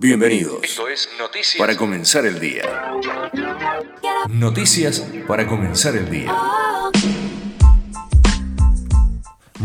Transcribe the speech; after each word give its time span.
Bienvenidos. 0.00 0.62
Esto 0.62 0.86
es 0.86 1.08
Noticias 1.18 1.58
para 1.58 1.76
comenzar 1.76 2.24
el 2.24 2.38
día. 2.38 2.62
Noticias 4.28 5.04
para 5.26 5.44
comenzar 5.48 5.96
el 5.96 6.08
día. 6.08 6.32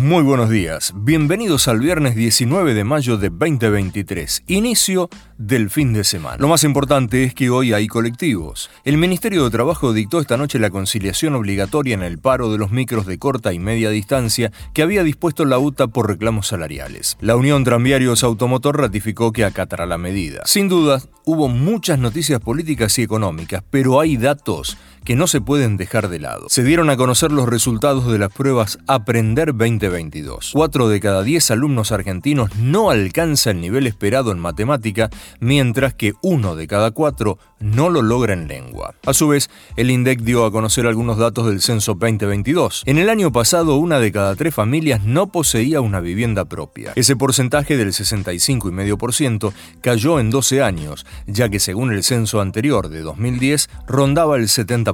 Muy 0.03 0.21
buenos 0.21 0.49
días, 0.49 0.93
bienvenidos 0.97 1.69
al 1.69 1.79
viernes 1.79 2.13
19 2.13 2.73
de 2.73 2.83
mayo 2.83 3.15
de 3.15 3.29
2023, 3.29 4.43
inicio 4.47 5.09
del 5.37 5.69
fin 5.69 5.93
de 5.93 6.03
semana. 6.03 6.35
Lo 6.39 6.49
más 6.49 6.65
importante 6.65 7.23
es 7.23 7.33
que 7.33 7.49
hoy 7.49 7.71
hay 7.71 7.87
colectivos. 7.87 8.69
El 8.83 8.97
Ministerio 8.97 9.45
de 9.45 9.49
Trabajo 9.49 9.93
dictó 9.93 10.19
esta 10.19 10.35
noche 10.35 10.59
la 10.59 10.71
conciliación 10.71 11.35
obligatoria 11.35 11.93
en 11.93 12.03
el 12.03 12.19
paro 12.19 12.51
de 12.51 12.57
los 12.57 12.69
micros 12.69 13.05
de 13.05 13.17
corta 13.17 13.53
y 13.53 13.59
media 13.59 13.91
distancia 13.91 14.51
que 14.73 14.81
había 14.81 15.03
dispuesto 15.03 15.45
la 15.45 15.57
UTA 15.57 15.87
por 15.87 16.09
reclamos 16.09 16.47
salariales. 16.47 17.15
La 17.21 17.37
Unión 17.37 17.63
Tranviarios 17.63 18.25
Automotor 18.25 18.81
ratificó 18.81 19.31
que 19.31 19.45
acatará 19.45 19.85
la 19.85 19.97
medida. 19.97 20.41
Sin 20.43 20.67
duda, 20.67 21.01
hubo 21.23 21.47
muchas 21.47 21.97
noticias 21.97 22.41
políticas 22.41 22.99
y 22.99 23.03
económicas, 23.03 23.63
pero 23.69 24.01
hay 24.01 24.17
datos 24.17 24.77
que 25.03 25.15
no 25.15 25.27
se 25.27 25.41
pueden 25.41 25.77
dejar 25.77 26.09
de 26.09 26.19
lado. 26.19 26.47
Se 26.49 26.63
dieron 26.63 26.89
a 26.89 26.97
conocer 26.97 27.31
los 27.31 27.47
resultados 27.47 28.11
de 28.11 28.17
las 28.17 28.31
pruebas 28.31 28.79
Aprender 28.87 29.55
2022. 29.55 30.51
Cuatro 30.53 30.87
de 30.87 30.99
cada 30.99 31.23
diez 31.23 31.51
alumnos 31.51 31.91
argentinos 31.91 32.55
no 32.55 32.89
alcanza 32.89 33.51
el 33.51 33.61
nivel 33.61 33.87
esperado 33.87 34.31
en 34.31 34.39
matemática, 34.39 35.09
mientras 35.39 35.93
que 35.93 36.13
uno 36.21 36.55
de 36.55 36.67
cada 36.67 36.91
cuatro 36.91 37.37
no 37.59 37.89
lo 37.89 38.01
logra 38.01 38.33
en 38.33 38.47
lengua. 38.47 38.95
A 39.05 39.13
su 39.13 39.29
vez, 39.29 39.49
el 39.77 39.89
INDEC 39.89 40.21
dio 40.21 40.45
a 40.45 40.51
conocer 40.51 40.85
algunos 40.85 41.17
datos 41.17 41.47
del 41.47 41.61
censo 41.61 41.93
2022. 41.93 42.83
En 42.85 42.97
el 42.97 43.09
año 43.09 43.31
pasado, 43.31 43.77
una 43.77 43.99
de 43.99 44.11
cada 44.11 44.35
tres 44.35 44.53
familias 44.53 45.03
no 45.03 45.27
poseía 45.27 45.81
una 45.81 45.99
vivienda 45.99 46.45
propia. 46.45 46.93
Ese 46.95 47.15
porcentaje 47.15 47.77
del 47.77 47.89
65,5% 47.89 49.53
cayó 49.81 50.19
en 50.19 50.29
12 50.29 50.61
años, 50.61 51.05
ya 51.25 51.49
que 51.49 51.59
según 51.59 51.91
el 51.93 52.03
censo 52.03 52.41
anterior 52.41 52.89
de 52.89 53.01
2010 53.01 53.69
rondaba 53.87 54.35
el 54.37 54.47
70%. 54.47 54.92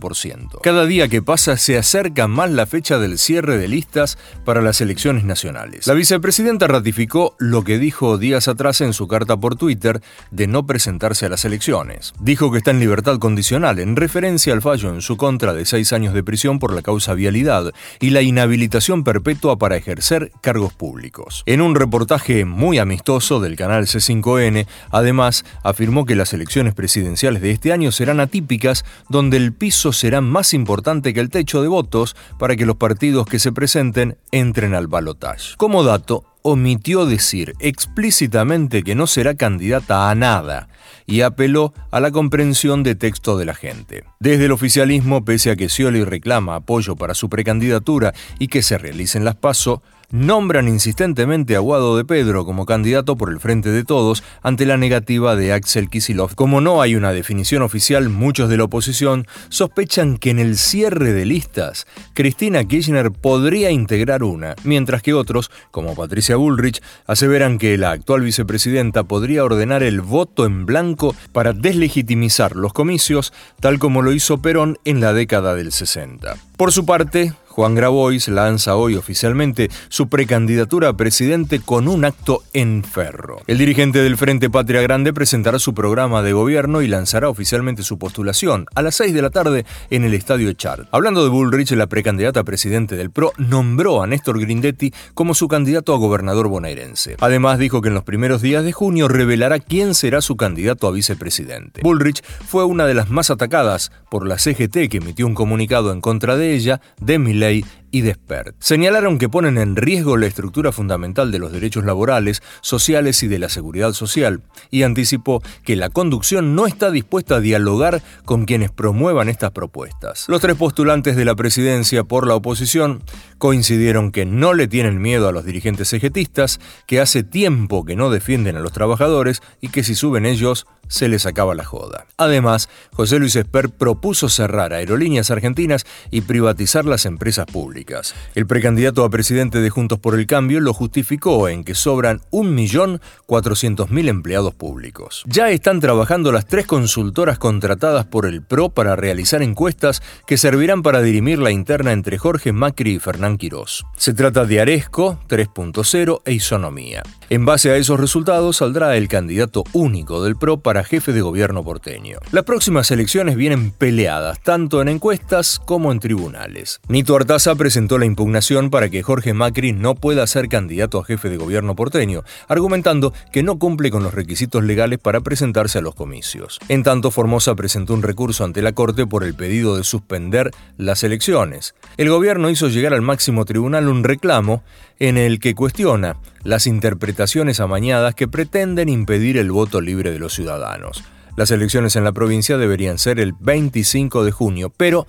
Cada 0.61 0.86
día 0.86 1.08
que 1.08 1.22
pasa 1.22 1.58
se 1.58 1.78
acerca 1.78 2.28
más 2.28 2.52
la 2.52 2.66
fecha 2.66 3.00
del 3.00 3.17
cierre 3.17 3.58
de 3.58 3.67
listas 3.67 4.17
para 4.45 4.61
las 4.61 4.81
elecciones 4.81 5.23
nacionales. 5.23 5.88
La 5.88 5.94
vicepresidenta 5.94 6.67
ratificó 6.67 7.36
lo 7.39 7.64
que 7.64 7.78
dijo 7.80 8.17
días 8.17 8.47
atrás 8.47 8.81
en 8.81 8.94
su 8.94 9.08
carta 9.08 9.38
por 9.38 9.56
Twitter 9.56 10.02
de 10.31 10.47
no 10.47 10.66
presentarse 10.66 11.25
a 11.25 11.30
las 11.30 11.45
elecciones. 11.45 12.14
Dijo 12.19 12.52
que 12.52 12.59
está 12.59 12.72
en 12.72 12.80
libertad 12.80 13.19
condicional 13.19 13.80
en 13.80 13.95
referencia 13.95 14.53
al 14.53 14.61
fallo 14.61 14.89
en 14.89 15.02
su 15.02 15.17
contra 15.17 15.53
de 15.53 15.66
seis 15.66 15.94
años 15.94 16.13
de 16.13 16.23
prisión 16.23 16.59
por 16.59 16.73
la 16.73 16.81
causa 16.81 17.13
vialidad 17.13 17.73
y 18.00 18.11
la 18.11 18.22
inhabilitación 18.22 19.03
perpetua 19.03 19.58
para 19.58 19.78
ejercer 19.78 20.31
cargos 20.41 20.73
públicos. 20.73 21.44
En 21.45 21.61
un 21.61 21.75
reportaje 21.75 22.45
muy 22.45 22.80
amistoso 22.80 23.39
del 23.39 23.56
canal 23.56 23.86
C5N, 23.86 24.67
además 24.91 25.45
afirmó 25.63 26.06
que 26.06 26.16
las 26.16 26.34
elecciones 26.34 26.73
presidenciales 26.73 27.41
de 27.41 27.52
este 27.52 27.73
año 27.73 27.91
serán 27.91 28.19
atípicas 28.19 28.86
donde 29.09 29.38
el 29.38 29.53
piso 29.53 29.89
será 29.92 30.22
más 30.22 30.54
importante 30.54 31.14
que 31.14 31.20
el 31.20 31.30
techo 31.30 31.62
de 31.62 31.68
votos 31.68 32.16
para 32.38 32.56
que 32.56 32.66
los 32.66 32.76
partidos 32.76 33.26
que 33.26 33.40
se 33.40 33.52
presenten 33.52 34.18
entren 34.31 34.73
al 34.73 34.88
balotaje. 34.88 35.56
Como 35.58 35.84
dato, 35.84 36.23
omitió 36.42 37.06
decir 37.06 37.54
explícitamente 37.59 38.84
que 38.84 38.95
no 38.95 39.08
será 39.08 39.36
candidata 39.36 40.09
a 40.09 40.16
nada 40.16 40.70
y 41.06 41.22
apeló 41.22 41.73
a 41.92 42.00
la 42.00 42.12
comprensión 42.12 42.84
de 42.84 42.96
texto 42.96 43.38
de 43.38 43.46
la 43.46 43.56
gente. 43.56 44.04
Desde 44.20 44.46
el 44.46 44.52
oficialismo, 44.52 45.26
pese 45.26 45.52
a 45.52 45.56
que 45.56 45.70
Scioli 45.70 46.04
reclama 46.04 46.56
apoyo 46.56 46.96
para 46.96 47.16
su 47.16 47.30
precandidatura 47.30 48.14
y 48.38 48.48
que 48.48 48.62
se 48.62 48.78
realicen 48.78 49.26
las 49.26 49.36
pasos, 49.36 49.80
nombran 50.12 50.68
insistentemente 50.68 51.56
a 51.56 51.59
Guado 51.59 51.96
de 51.96 52.04
Pedro 52.04 52.46
como 52.46 52.66
candidato 52.66 53.16
por 53.16 53.30
el 53.30 53.40
Frente 53.40 53.70
de 53.70 53.84
Todos 53.84 54.24
ante 54.42 54.66
la 54.66 54.78
negativa 54.78 55.36
de 55.36 55.53
Axel 55.53 55.90
Kisilov. 55.90 56.36
Como 56.36 56.62
no 56.62 56.81
hay 56.81 56.96
una 56.96 57.14
definición 57.14 57.62
oficial, 57.62 58.09
muchos 58.09 58.50
de 58.50 58.58
la 58.58 58.64
oposición 58.64 59.28
sospechan 59.50 60.18
que 60.18 60.31
en 60.31 60.40
el 60.40 60.58
cierre 60.58 61.14
de 61.14 61.26
listas, 61.26 61.86
Cristina 62.14 62.64
Kirchner 62.64 63.12
podría 63.12 63.72
integrar 63.72 64.24
una, 64.24 64.56
mientras 64.63 65.02
que 65.03 65.13
otros, 65.13 65.52
como 65.72 65.96
Patricia 65.96 66.38
Bullrich, 66.39 66.81
aseveran 67.05 67.57
que 67.57 67.77
la 67.77 67.91
actual 67.91 68.22
vicepresidenta 68.22 69.03
podría 69.03 69.44
ordenar 69.44 69.83
el 69.83 70.01
voto 70.01 70.45
en 70.45 70.66
blanco 70.66 71.16
para 71.31 71.53
deslegitimizar 71.53 72.55
los 72.55 72.73
comicios, 72.73 73.33
tal 73.59 73.77
como 73.77 74.01
lo 74.01 74.13
hizo 74.13 74.41
Perón 74.41 74.77
en 74.85 75.01
la 75.01 75.13
década 75.13 75.55
del 75.55 75.72
60. 75.72 76.49
Por 76.59 76.74
su 76.74 76.86
parte, 76.86 77.31
Juan 77.59 77.74
Grabois 77.74 78.28
lanza 78.28 78.75
hoy 78.75 78.96
oficialmente 78.96 79.70
su 79.90 80.08
precandidatura 80.08 80.90
a 80.90 80.94
presidente 80.94 81.59
con 81.59 81.88
un 81.88 82.06
acto 82.06 82.44
en 82.53 82.84
ferro. 82.84 83.42
El 83.47 83.58
dirigente 83.58 84.00
del 84.00 84.18
Frente 84.18 84.50
Patria 84.50 84.81
Grande 84.81 85.12
presentará 85.14 85.58
su 85.58 85.74
programa 85.74 86.22
de 86.22 86.31
gobierno 86.31 86.81
y 86.81 86.88
lanzará 86.88 87.28
oficialmente 87.28 87.84
su 87.84 87.98
postulación 87.98 88.66
a 88.75 88.81
las 88.81 88.96
6 88.96 89.14
de 89.14 89.22
la 89.22 89.30
tarde 89.30 89.66
en 89.90 90.03
el 90.03 90.14
Estadio 90.14 90.50
Echar. 90.50 90.88
Hablando 90.92 91.24
de 91.24 91.30
Bullrich, 91.30 91.72
la 91.72 91.88
precandidata 91.88 92.42
a 92.42 92.44
presidente 92.44 92.96
del 92.96 93.12
PRO 93.12 93.34
nombró 93.38 94.03
a 94.03 94.08
Néstor 94.08 94.40
Grindetti 94.40 94.94
como 95.14 95.34
su 95.34 95.48
candidato 95.48 95.94
a 95.94 95.98
gobernador 95.98 96.48
bonaerense. 96.48 97.18
Además 97.19 97.58
dijo 97.59 97.81
que 97.81 97.90
en 97.90 97.96
los 97.96 98.03
primeros 98.03 98.42
días 98.42 98.64
de 98.64 98.72
junio 98.72 99.08
revelará 99.08 99.59
quién 99.59 99.96
será 99.96 100.22
su 100.22 100.38
candidato 100.38 100.88
a 100.88 100.92
vicepresidente. 100.92 101.81
Bullrich 101.84 102.24
fue 102.24 102.64
una 102.64 102.86
de 102.86 102.94
las 102.94 103.09
más 103.09 103.31
atacadas 103.31 103.92
por 104.09 104.28
la 104.28 104.38
CGT 104.38 104.88
que 104.90 104.98
emitió 104.98 105.25
un 105.25 105.36
comunicado 105.36 105.92
en 105.92 106.00
contra 106.00 106.38
de 106.38 106.49
ella, 106.54 106.82
de 107.00 107.20
Milei 107.20 107.66
y 107.92 108.02
Despert. 108.02 108.56
Señalaron 108.60 109.18
que 109.18 109.30
ponen 109.30 109.58
en 109.58 109.76
riesgo 109.76 110.18
la 110.18 110.28
estructura 110.28 110.72
fundamental 110.72 111.32
de 111.32 111.40
los 111.40 111.52
derechos 111.52 111.86
laborales, 111.86 112.42
sociales 112.62 113.24
y 113.24 113.28
de 113.28 113.40
la 113.40 113.50
seguridad 113.50 113.94
social, 113.94 114.42
y 114.70 114.84
anticipó 114.84 115.42
que 115.64 115.76
la 115.76 115.90
conducción 115.90 116.56
no 116.56 116.68
está 116.68 116.92
dispuesta 116.92 117.36
a 117.36 117.40
dialogar 117.40 118.02
con 118.26 118.46
quienes 118.46 118.72
promuevan 118.72 119.30
estas 119.30 119.52
propuestas. 119.52 120.26
Los 120.28 120.42
tres 120.42 120.56
postulantes 120.56 121.16
de 121.16 121.26
la 121.26 121.36
presidencia 121.36 122.04
por 122.04 122.28
la 122.28 122.36
oposición 122.36 123.04
coincidieron 123.38 124.12
que 124.12 124.26
no 124.26 124.54
le 124.54 124.68
tienen 124.68 125.02
miedo 125.02 125.28
a 125.28 125.31
los 125.31 125.46
dirigentes 125.46 125.94
ejetistas, 125.94 126.60
que 126.86 127.00
hace 127.00 127.24
tiempo 127.24 127.86
que 127.86 127.96
no 127.96 128.10
defienden 128.10 128.58
a 128.58 128.62
los 128.62 128.72
trabajadores 128.72 129.42
y 129.62 129.70
que 129.70 129.84
si 129.84 129.96
suben 129.96 130.26
ellos 130.26 130.68
se 130.89 131.07
les 131.07 131.25
acaba 131.25 131.55
la 131.55 131.63
joda. 131.63 132.05
Además, 132.17 132.67
José 132.91 133.19
Luis 133.19 133.38
Esper 133.38 133.69
propuso 133.69 134.27
cerrar 134.27 134.73
aerolíneas 134.73 135.31
argentinas 135.31 135.85
y 136.11 136.22
privatizar 136.22 136.83
las 136.83 137.05
empresas 137.05 137.45
públicas. 137.45 138.13
El 138.35 138.45
precandidato 138.45 139.05
a 139.05 139.09
presidente 139.09 139.59
de 139.59 139.69
Juntos 139.69 140.00
por 140.00 140.19
el 140.19 140.27
Cambio 140.27 140.59
lo 140.59 140.73
justificó 140.73 141.47
en 141.47 141.63
que 141.63 141.75
sobran 141.75 142.19
1.400.000 142.31 144.09
empleados 144.09 144.53
públicos. 144.53 145.23
Ya 145.27 145.50
están 145.50 145.79
trabajando 145.79 146.31
las 146.31 146.45
tres 146.45 146.66
consultoras 146.66 147.39
contratadas 147.39 148.06
por 148.06 148.25
el 148.25 148.41
PRO 148.41 148.69
para 148.69 148.95
realizar 148.95 149.41
encuestas 149.41 150.01
que 150.27 150.38
servirán 150.38 150.81
para 150.81 151.01
dirimir 151.01 151.39
la 151.39 151.51
interna 151.51 151.91
entre 151.91 152.17
Jorge 152.17 152.51
Macri 152.51 152.95
y 152.95 153.00
Fernán 153.00 153.38
Quirós. 153.38 153.85
Se 153.95 154.13
trata 154.13 154.45
de 154.45 154.59
Aresco 154.59 155.19
3.0 155.29 156.21
e 156.25 156.33
Isonomía. 156.33 157.03
En 157.29 157.45
base 157.45 157.69
a 157.69 157.77
esos 157.77 158.00
resultados 158.00 158.57
saldrá 158.57 158.97
el 158.97 159.07
candidato 159.07 159.63
único 159.73 160.23
del 160.23 160.35
PRO 160.35 160.61
para 160.61 160.78
jefe 160.84 161.13
de 161.13 161.22
gobierno 161.22 161.63
porteño. 161.63 162.19
Las 162.31 162.44
próximas 162.44 162.91
elecciones 162.91 163.35
vienen 163.35 163.72
peleadas, 163.72 164.40
tanto 164.41 164.81
en 164.81 164.88
encuestas 164.88 165.59
como 165.66 165.91
en 165.91 166.00
tribunales. 166.00 166.79
Nito 166.88 167.16
Artaza 167.16 167.56
presentó 167.56 167.97
la 167.97 168.06
impugnación 168.06 168.69
para 168.69 168.89
que 168.89 169.03
Jorge 169.03 169.34
Macri 169.34 169.73
no 169.73 169.95
pueda 169.95 170.25
ser 170.28 170.50
candidato 170.50 171.00
a 171.00 171.06
jefe 171.06 171.29
de 171.29 171.38
gobierno 171.38 171.75
porteño, 171.75 172.23
argumentando 172.47 173.13
que 173.31 173.44
no 173.44 173.59
cumple 173.59 173.91
con 173.91 174.03
los 174.03 174.13
requisitos 174.13 174.63
legales 174.63 175.00
para 175.00 175.22
presentarse 175.22 175.79
a 175.79 175.81
los 175.81 175.95
comicios. 175.95 176.59
En 176.68 176.84
tanto, 176.84 177.12
Formosa 177.12 177.56
presentó 177.56 177.94
un 177.94 178.03
recurso 178.03 178.44
ante 178.44 178.62
la 178.62 178.73
Corte 178.73 179.06
por 179.06 179.23
el 179.23 179.34
pedido 179.34 179.78
de 179.78 179.84
suspender 179.84 180.51
las 180.78 181.03
elecciones. 181.03 181.75
El 181.97 182.09
gobierno 182.09 182.50
hizo 182.50 182.68
llegar 182.68 182.94
al 182.94 183.01
máximo 183.01 183.45
tribunal 183.45 183.88
un 183.88 184.03
reclamo 184.03 184.63
en 185.00 185.18
el 185.18 185.39
que 185.39 185.56
cuestiona 185.56 186.18
las 186.44 186.67
interpretaciones 186.67 187.59
amañadas 187.59 188.16
que 188.16 188.27
pretenden 188.27 188.89
impedir 188.89 189.38
el 189.38 189.51
voto 189.51 189.81
libre 189.81 190.11
de 190.11 190.19
los 190.19 190.33
ciudadanos. 190.33 191.03
Las 191.36 191.51
elecciones 191.51 191.95
en 191.95 192.03
la 192.03 192.12
provincia 192.12 192.57
deberían 192.57 192.97
ser 192.97 193.19
el 193.19 193.33
25 193.39 194.24
de 194.24 194.31
junio, 194.31 194.74
pero 194.75 195.07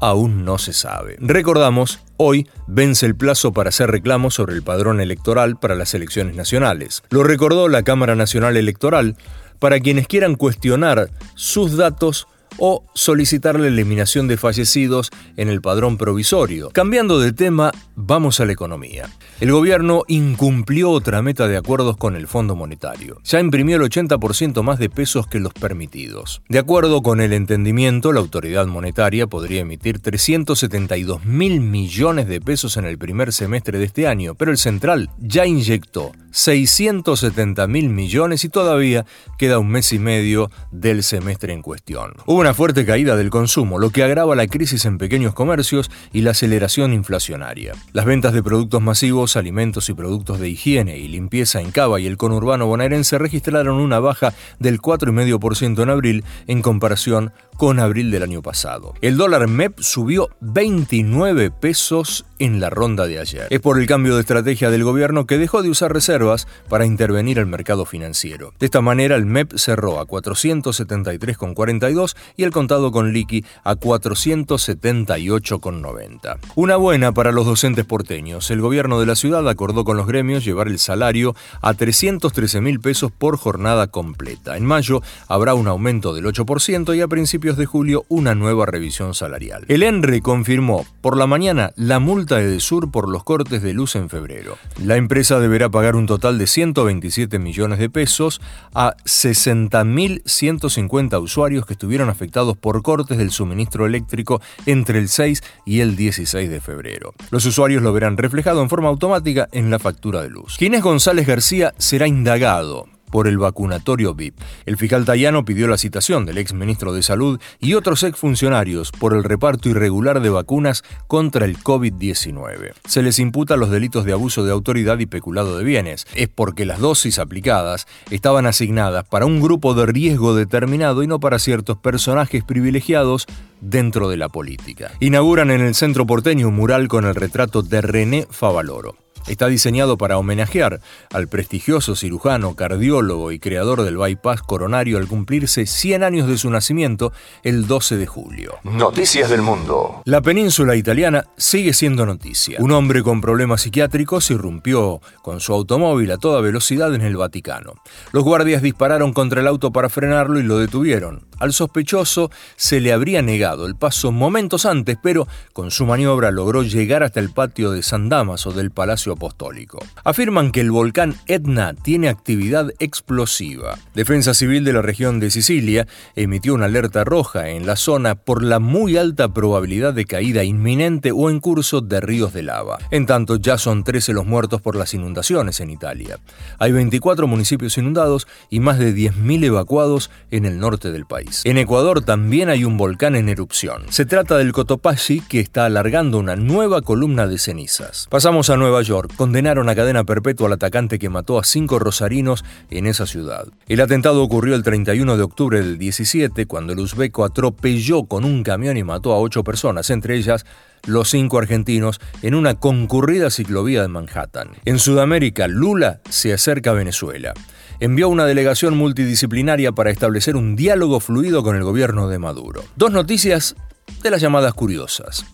aún 0.00 0.44
no 0.44 0.58
se 0.58 0.72
sabe. 0.72 1.16
Recordamos, 1.20 2.00
hoy 2.16 2.48
vence 2.66 3.06
el 3.06 3.16
plazo 3.16 3.52
para 3.52 3.68
hacer 3.68 3.90
reclamos 3.90 4.34
sobre 4.34 4.54
el 4.54 4.62
padrón 4.62 5.00
electoral 5.00 5.58
para 5.58 5.74
las 5.74 5.94
elecciones 5.94 6.36
nacionales. 6.36 7.02
Lo 7.10 7.22
recordó 7.22 7.68
la 7.68 7.82
Cámara 7.82 8.14
Nacional 8.14 8.56
Electoral 8.56 9.16
para 9.58 9.80
quienes 9.80 10.06
quieran 10.06 10.34
cuestionar 10.34 11.10
sus 11.34 11.76
datos 11.76 12.26
o 12.58 12.84
solicitar 12.94 13.58
la 13.58 13.68
eliminación 13.68 14.28
de 14.28 14.36
fallecidos 14.36 15.10
en 15.36 15.48
el 15.48 15.60
padrón 15.60 15.96
provisorio. 15.96 16.70
Cambiando 16.70 17.18
de 17.20 17.32
tema, 17.32 17.72
vamos 17.94 18.40
a 18.40 18.44
la 18.44 18.52
economía. 18.52 19.08
El 19.40 19.52
gobierno 19.52 20.04
incumplió 20.08 20.90
otra 20.90 21.22
meta 21.22 21.48
de 21.48 21.56
acuerdos 21.56 21.96
con 21.96 22.16
el 22.16 22.26
Fondo 22.26 22.56
Monetario. 22.56 23.20
Ya 23.24 23.40
imprimió 23.40 23.76
el 23.76 23.82
80% 23.82 24.62
más 24.62 24.78
de 24.78 24.90
pesos 24.90 25.26
que 25.26 25.40
los 25.40 25.52
permitidos. 25.52 26.42
De 26.48 26.58
acuerdo 26.58 27.02
con 27.02 27.20
el 27.20 27.32
entendimiento, 27.32 28.12
la 28.12 28.20
autoridad 28.20 28.66
monetaria 28.66 29.26
podría 29.26 29.62
emitir 29.62 30.00
372 30.00 31.24
mil 31.24 31.60
millones 31.60 32.28
de 32.28 32.40
pesos 32.40 32.76
en 32.76 32.84
el 32.84 32.98
primer 32.98 33.32
semestre 33.32 33.78
de 33.78 33.84
este 33.84 34.06
año, 34.06 34.34
pero 34.34 34.50
el 34.50 34.58
central 34.58 35.10
ya 35.18 35.46
inyectó 35.46 36.12
670 36.32 37.66
mil 37.66 37.88
millones 37.88 38.44
y 38.44 38.48
todavía 38.48 39.04
queda 39.38 39.58
un 39.58 39.68
mes 39.68 39.92
y 39.92 39.98
medio 39.98 40.50
del 40.70 41.02
semestre 41.02 41.52
en 41.52 41.62
cuestión. 41.62 42.14
Una 42.40 42.54
fuerte 42.54 42.86
caída 42.86 43.16
del 43.16 43.28
consumo, 43.28 43.78
lo 43.78 43.90
que 43.90 44.02
agrava 44.02 44.34
la 44.34 44.46
crisis 44.46 44.86
en 44.86 44.96
pequeños 44.96 45.34
comercios 45.34 45.90
y 46.10 46.22
la 46.22 46.30
aceleración 46.30 46.94
inflacionaria. 46.94 47.74
Las 47.92 48.06
ventas 48.06 48.32
de 48.32 48.42
productos 48.42 48.80
masivos, 48.80 49.36
alimentos 49.36 49.90
y 49.90 49.92
productos 49.92 50.40
de 50.40 50.48
higiene 50.48 50.96
y 50.96 51.08
limpieza 51.08 51.60
en 51.60 51.70
Cava 51.70 52.00
y 52.00 52.06
el 52.06 52.16
conurbano 52.16 52.66
bonaerense 52.66 53.18
registraron 53.18 53.76
una 53.76 54.00
baja 54.00 54.32
del 54.58 54.80
4,5% 54.80 55.82
en 55.82 55.90
abril 55.90 56.24
en 56.46 56.62
comparación 56.62 57.32
con 57.60 57.78
abril 57.78 58.10
del 58.10 58.22
año 58.22 58.40
pasado. 58.40 58.94
El 59.02 59.18
dólar 59.18 59.46
MEP 59.46 59.80
subió 59.80 60.30
29 60.40 61.50
pesos 61.50 62.24
en 62.38 62.58
la 62.58 62.70
ronda 62.70 63.06
de 63.06 63.18
ayer. 63.18 63.48
Es 63.50 63.60
por 63.60 63.78
el 63.78 63.86
cambio 63.86 64.14
de 64.14 64.22
estrategia 64.22 64.70
del 64.70 64.82
gobierno 64.82 65.26
que 65.26 65.36
dejó 65.36 65.62
de 65.62 65.68
usar 65.68 65.92
reservas 65.92 66.48
para 66.70 66.86
intervenir 66.86 67.38
el 67.38 67.44
mercado 67.44 67.84
financiero. 67.84 68.54
De 68.58 68.64
esta 68.64 68.80
manera 68.80 69.14
el 69.14 69.26
MEP 69.26 69.58
cerró 69.58 70.00
a 70.00 70.06
473,42 70.06 72.16
y 72.34 72.44
el 72.44 72.50
contado 72.50 72.92
con 72.92 73.12
liqui 73.12 73.44
a 73.62 73.74
478,90. 73.74 76.38
Una 76.54 76.76
buena 76.76 77.12
para 77.12 77.30
los 77.30 77.44
docentes 77.44 77.84
porteños. 77.84 78.50
El 78.50 78.62
gobierno 78.62 79.00
de 79.00 79.06
la 79.06 79.16
ciudad 79.16 79.46
acordó 79.46 79.84
con 79.84 79.98
los 79.98 80.06
gremios 80.06 80.46
llevar 80.46 80.68
el 80.68 80.78
salario 80.78 81.36
a 81.60 81.74
313 81.74 82.62
mil 82.62 82.80
pesos 82.80 83.12
por 83.12 83.36
jornada 83.36 83.88
completa. 83.88 84.56
En 84.56 84.64
mayo 84.64 85.02
habrá 85.28 85.52
un 85.52 85.68
aumento 85.68 86.14
del 86.14 86.24
8% 86.24 86.96
y 86.96 87.02
a 87.02 87.08
principios 87.08 87.49
de 87.56 87.66
julio 87.66 88.04
una 88.08 88.34
nueva 88.34 88.66
revisión 88.66 89.14
salarial. 89.14 89.64
El 89.68 89.82
ENRE 89.82 90.20
confirmó 90.20 90.86
por 91.00 91.16
la 91.16 91.26
mañana 91.26 91.72
la 91.76 91.98
multa 91.98 92.36
de 92.36 92.48
Desur 92.48 92.90
por 92.90 93.08
los 93.08 93.24
cortes 93.24 93.62
de 93.62 93.72
luz 93.72 93.96
en 93.96 94.08
febrero. 94.08 94.58
La 94.82 94.96
empresa 94.96 95.40
deberá 95.40 95.70
pagar 95.70 95.96
un 95.96 96.06
total 96.06 96.38
de 96.38 96.46
127 96.46 97.38
millones 97.38 97.78
de 97.78 97.88
pesos 97.88 98.40
a 98.74 98.94
60.150 99.04 101.22
usuarios 101.22 101.66
que 101.66 101.74
estuvieron 101.74 102.08
afectados 102.08 102.56
por 102.56 102.82
cortes 102.82 103.18
del 103.18 103.30
suministro 103.30 103.86
eléctrico 103.86 104.40
entre 104.66 104.98
el 104.98 105.08
6 105.08 105.42
y 105.64 105.80
el 105.80 105.96
16 105.96 106.50
de 106.50 106.60
febrero. 106.60 107.14
Los 107.30 107.46
usuarios 107.46 107.82
lo 107.82 107.92
verán 107.92 108.16
reflejado 108.16 108.62
en 108.62 108.68
forma 108.68 108.88
automática 108.88 109.48
en 109.52 109.70
la 109.70 109.78
factura 109.78 110.22
de 110.22 110.30
luz. 110.30 110.56
Ginés 110.58 110.82
González 110.82 111.26
García 111.26 111.74
será 111.78 112.06
indagado 112.06 112.86
por 113.10 113.28
el 113.28 113.38
vacunatorio 113.38 114.14
VIP. 114.14 114.38
El 114.66 114.76
fiscal 114.76 115.04
Tayano 115.04 115.44
pidió 115.44 115.68
la 115.68 115.78
citación 115.78 116.26
del 116.26 116.38
ex 116.38 116.52
ministro 116.52 116.92
de 116.92 117.02
Salud 117.02 117.40
y 117.58 117.74
otros 117.74 118.02
exfuncionarios 118.02 118.92
por 118.92 119.14
el 119.14 119.24
reparto 119.24 119.68
irregular 119.68 120.20
de 120.20 120.30
vacunas 120.30 120.84
contra 121.06 121.44
el 121.44 121.58
COVID-19. 121.58 122.72
Se 122.86 123.02
les 123.02 123.18
imputa 123.18 123.56
los 123.56 123.70
delitos 123.70 124.04
de 124.04 124.12
abuso 124.12 124.44
de 124.44 124.52
autoridad 124.52 124.98
y 124.98 125.06
peculado 125.06 125.58
de 125.58 125.64
bienes. 125.64 126.06
Es 126.14 126.28
porque 126.28 126.64
las 126.64 126.80
dosis 126.80 127.18
aplicadas 127.18 127.86
estaban 128.10 128.46
asignadas 128.46 129.06
para 129.08 129.26
un 129.26 129.40
grupo 129.40 129.74
de 129.74 129.86
riesgo 129.86 130.34
determinado 130.34 131.02
y 131.02 131.06
no 131.06 131.20
para 131.20 131.38
ciertos 131.38 131.78
personajes 131.78 132.44
privilegiados 132.44 133.26
dentro 133.60 134.08
de 134.08 134.16
la 134.16 134.28
política. 134.28 134.92
Inauguran 135.00 135.50
en 135.50 135.60
el 135.60 135.74
centro 135.74 136.06
porteño 136.06 136.48
un 136.48 136.56
mural 136.56 136.88
con 136.88 137.04
el 137.04 137.14
retrato 137.14 137.62
de 137.62 137.80
René 137.80 138.26
Favaloro. 138.30 138.96
Está 139.26 139.46
diseñado 139.46 139.96
para 139.96 140.18
homenajear 140.18 140.80
al 141.12 141.28
prestigioso 141.28 141.94
cirujano, 141.94 142.54
cardiólogo 142.54 143.32
y 143.32 143.38
creador 143.38 143.82
del 143.82 143.96
bypass 143.96 144.42
coronario 144.42 144.98
al 144.98 145.06
cumplirse 145.06 145.66
100 145.66 146.02
años 146.02 146.28
de 146.28 146.38
su 146.38 146.50
nacimiento 146.50 147.12
el 147.42 147.66
12 147.66 147.96
de 147.96 148.06
julio. 148.06 148.54
Noticias 148.64 149.30
del 149.30 149.42
mundo. 149.42 150.02
La 150.04 150.20
península 150.20 150.76
italiana 150.76 151.24
sigue 151.36 151.72
siendo 151.72 152.06
noticia. 152.06 152.58
Un 152.60 152.72
hombre 152.72 153.02
con 153.02 153.20
problemas 153.20 153.62
psiquiátricos 153.62 154.30
irrumpió 154.30 155.00
con 155.22 155.40
su 155.40 155.52
automóvil 155.52 156.10
a 156.10 156.18
toda 156.18 156.40
velocidad 156.40 156.94
en 156.94 157.02
el 157.02 157.16
Vaticano. 157.16 157.74
Los 158.12 158.24
guardias 158.24 158.62
dispararon 158.62 159.12
contra 159.12 159.40
el 159.40 159.46
auto 159.46 159.72
para 159.72 159.88
frenarlo 159.88 160.40
y 160.40 160.42
lo 160.42 160.58
detuvieron. 160.58 161.29
Al 161.40 161.54
sospechoso 161.54 162.30
se 162.56 162.80
le 162.80 162.92
habría 162.92 163.22
negado 163.22 163.66
el 163.66 163.74
paso 163.74 164.12
momentos 164.12 164.66
antes, 164.66 164.98
pero 165.02 165.26
con 165.54 165.70
su 165.70 165.86
maniobra 165.86 166.30
logró 166.30 166.62
llegar 166.62 167.02
hasta 167.02 167.18
el 167.18 167.30
patio 167.30 167.70
de 167.70 167.82
San 167.82 168.10
Damaso 168.10 168.52
del 168.52 168.70
Palacio 168.70 169.14
Apostólico. 169.14 169.78
Afirman 170.04 170.52
que 170.52 170.60
el 170.60 170.70
volcán 170.70 171.16
Etna 171.26 171.72
tiene 171.72 172.10
actividad 172.10 172.72
explosiva. 172.78 173.78
Defensa 173.94 174.34
Civil 174.34 174.64
de 174.64 174.74
la 174.74 174.82
región 174.82 175.18
de 175.18 175.30
Sicilia 175.30 175.86
emitió 176.14 176.52
una 176.52 176.66
alerta 176.66 177.04
roja 177.04 177.48
en 177.48 177.66
la 177.66 177.76
zona 177.76 178.16
por 178.16 178.42
la 178.44 178.58
muy 178.58 178.98
alta 178.98 179.32
probabilidad 179.32 179.94
de 179.94 180.04
caída 180.04 180.44
inminente 180.44 181.10
o 181.10 181.30
en 181.30 181.40
curso 181.40 181.80
de 181.80 182.02
ríos 182.02 182.34
de 182.34 182.42
lava. 182.42 182.78
En 182.90 183.06
tanto, 183.06 183.36
ya 183.36 183.56
son 183.56 183.82
13 183.82 184.12
los 184.12 184.26
muertos 184.26 184.60
por 184.60 184.76
las 184.76 184.92
inundaciones 184.92 185.60
en 185.60 185.70
Italia. 185.70 186.18
Hay 186.58 186.72
24 186.72 187.26
municipios 187.26 187.78
inundados 187.78 188.28
y 188.50 188.60
más 188.60 188.78
de 188.78 188.94
10.000 188.94 189.44
evacuados 189.44 190.10
en 190.30 190.44
el 190.44 190.58
norte 190.58 190.92
del 190.92 191.06
país. 191.06 191.29
En 191.44 191.58
Ecuador 191.58 192.04
también 192.04 192.48
hay 192.48 192.64
un 192.64 192.76
volcán 192.76 193.16
en 193.16 193.28
erupción. 193.28 193.82
Se 193.90 194.04
trata 194.04 194.36
del 194.36 194.52
Cotopaxi 194.52 195.20
que 195.20 195.40
está 195.40 195.64
alargando 195.64 196.18
una 196.18 196.36
nueva 196.36 196.82
columna 196.82 197.26
de 197.26 197.38
cenizas. 197.38 198.06
Pasamos 198.10 198.50
a 198.50 198.56
Nueva 198.56 198.82
York. 198.82 199.12
Condenaron 199.16 199.68
a 199.68 199.74
cadena 199.74 200.04
perpetua 200.04 200.48
al 200.48 200.54
atacante 200.54 200.98
que 200.98 201.08
mató 201.08 201.38
a 201.38 201.44
cinco 201.44 201.78
rosarinos 201.78 202.44
en 202.70 202.86
esa 202.86 203.06
ciudad. 203.06 203.46
El 203.68 203.80
atentado 203.80 204.22
ocurrió 204.22 204.54
el 204.54 204.62
31 204.62 205.16
de 205.16 205.22
octubre 205.22 205.58
del 205.60 205.78
17 205.78 206.46
cuando 206.46 206.72
el 206.72 206.80
uzbeco 206.80 207.24
atropelló 207.24 208.04
con 208.04 208.24
un 208.24 208.42
camión 208.42 208.76
y 208.76 208.84
mató 208.84 209.12
a 209.12 209.18
ocho 209.18 209.44
personas, 209.44 209.90
entre 209.90 210.16
ellas 210.16 210.44
los 210.86 211.10
cinco 211.10 211.38
argentinos 211.38 212.00
en 212.22 212.34
una 212.34 212.54
concurrida 212.54 213.30
ciclovía 213.30 213.82
de 213.82 213.88
Manhattan. 213.88 214.50
En 214.64 214.78
Sudamérica, 214.78 215.48
Lula 215.48 216.00
se 216.08 216.32
acerca 216.32 216.70
a 216.70 216.74
Venezuela 216.74 217.34
envió 217.80 218.10
una 218.10 218.26
delegación 218.26 218.76
multidisciplinaria 218.76 219.72
para 219.72 219.90
establecer 219.90 220.36
un 220.36 220.54
diálogo 220.54 221.00
fluido 221.00 221.42
con 221.42 221.56
el 221.56 221.64
gobierno 221.64 222.08
de 222.08 222.18
Maduro. 222.18 222.62
Dos 222.76 222.92
noticias 222.92 223.56
de 224.02 224.10
las 224.10 224.20
llamadas 224.20 224.54
curiosas. 224.54 225.24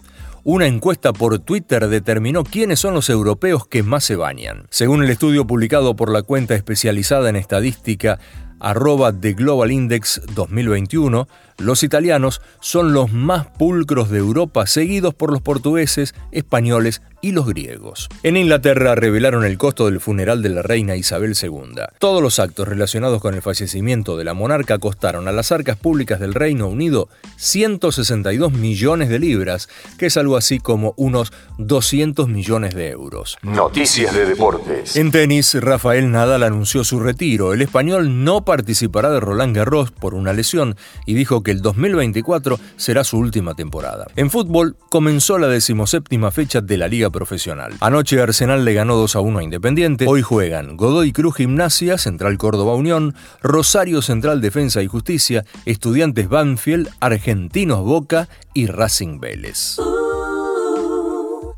Una 0.44 0.66
encuesta 0.66 1.12
por 1.12 1.40
Twitter 1.40 1.88
determinó 1.88 2.44
quiénes 2.44 2.78
son 2.78 2.94
los 2.94 3.10
europeos 3.10 3.66
que 3.66 3.82
más 3.82 4.04
se 4.04 4.14
bañan. 4.14 4.68
Según 4.70 5.02
el 5.02 5.10
estudio 5.10 5.44
publicado 5.44 5.96
por 5.96 6.12
la 6.12 6.22
cuenta 6.22 6.54
especializada 6.54 7.28
en 7.28 7.34
estadística 7.34 8.20
arroba 8.60 9.12
de 9.12 9.34
Global 9.34 9.70
Index 9.70 10.22
2021, 10.34 11.28
los 11.58 11.82
italianos 11.82 12.42
son 12.60 12.92
los 12.92 13.12
más 13.12 13.46
pulcros 13.46 14.10
de 14.10 14.18
Europa, 14.18 14.66
seguidos 14.66 15.14
por 15.14 15.32
los 15.32 15.40
portugueses, 15.40 16.14
españoles 16.30 17.00
y 17.22 17.32
los 17.32 17.46
griegos. 17.46 18.08
En 18.22 18.36
Inglaterra 18.36 18.94
revelaron 18.94 19.44
el 19.44 19.56
costo 19.56 19.86
del 19.86 20.00
funeral 20.00 20.42
de 20.42 20.50
la 20.50 20.62
reina 20.62 20.96
Isabel 20.96 21.34
II. 21.40 21.82
Todos 21.98 22.22
los 22.22 22.38
actos 22.38 22.68
relacionados 22.68 23.22
con 23.22 23.34
el 23.34 23.42
fallecimiento 23.42 24.16
de 24.16 24.24
la 24.24 24.34
monarca 24.34 24.78
costaron 24.78 25.26
a 25.28 25.32
las 25.32 25.50
arcas 25.50 25.76
públicas 25.76 26.20
del 26.20 26.34
Reino 26.34 26.68
Unido 26.68 27.08
162 27.36 28.52
millones 28.52 29.08
de 29.08 29.18
libras, 29.18 29.68
que 29.98 30.06
es 30.06 30.16
algo 30.16 30.36
así 30.36 30.58
como 30.58 30.92
unos 30.96 31.32
200 31.58 32.28
millones 32.28 32.74
de 32.74 32.90
euros. 32.90 33.38
Noticias 33.42 34.14
de 34.14 34.26
deportes. 34.26 34.94
En 34.96 35.10
tenis, 35.10 35.54
Rafael 35.54 36.10
Nadal 36.10 36.42
anunció 36.42 36.84
su 36.84 37.00
retiro. 37.00 37.54
El 37.54 37.62
español 37.62 38.24
no 38.24 38.44
participará 38.46 39.10
de 39.10 39.20
Roland 39.20 39.54
Garros 39.54 39.90
por 39.90 40.14
una 40.14 40.32
lesión 40.32 40.76
y 41.04 41.12
dijo 41.12 41.42
que 41.42 41.50
el 41.50 41.60
2024 41.60 42.58
será 42.76 43.04
su 43.04 43.18
última 43.18 43.52
temporada. 43.52 44.06
En 44.16 44.30
fútbol, 44.30 44.76
comenzó 44.88 45.36
la 45.36 45.48
decimoséptima 45.48 46.30
fecha 46.30 46.62
de 46.62 46.78
la 46.78 46.88
Liga 46.88 47.10
Profesional. 47.10 47.74
Anoche 47.80 48.22
Arsenal 48.22 48.64
le 48.64 48.72
ganó 48.72 48.96
2 48.96 49.16
a 49.16 49.20
1 49.20 49.38
a 49.38 49.42
Independiente. 49.42 50.06
Hoy 50.08 50.22
juegan 50.22 50.78
Godoy 50.78 51.12
Cruz 51.12 51.36
Gimnasia, 51.36 51.98
Central 51.98 52.38
Córdoba 52.38 52.74
Unión, 52.74 53.14
Rosario 53.42 54.00
Central 54.00 54.40
Defensa 54.40 54.80
y 54.80 54.86
Justicia, 54.86 55.44
Estudiantes 55.66 56.30
Banfield, 56.30 56.88
Argentinos 57.00 57.82
Boca 57.82 58.30
y 58.54 58.66
Racing 58.66 59.20
Vélez. 59.20 59.76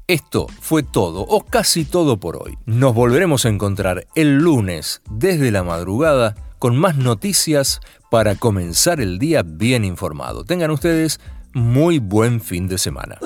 Esto 0.09 0.47
fue 0.62 0.83
todo, 0.83 1.21
o 1.21 1.45
casi 1.45 1.85
todo 1.85 2.18
por 2.18 2.37
hoy. 2.37 2.57
Nos 2.64 2.95
volveremos 2.95 3.45
a 3.45 3.50
encontrar 3.50 4.07
el 4.14 4.38
lunes 4.38 5.02
desde 5.11 5.50
la 5.50 5.62
madrugada 5.62 6.35
con 6.58 6.76
más 6.76 6.96
noticias 6.96 7.80
para 8.10 8.34
comenzar 8.34 9.00
el 9.00 9.18
día 9.18 9.42
bien 9.44 9.84
informado. 9.84 10.44
Tengan 10.44 10.70
ustedes 10.70 11.20
muy 11.52 11.98
buen 11.98 12.40
fin 12.40 12.68
de 12.68 12.78
semana. 12.78 13.18